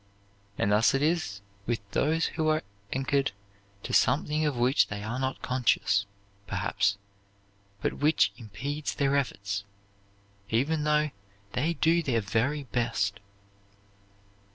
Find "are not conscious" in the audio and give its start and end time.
5.03-6.07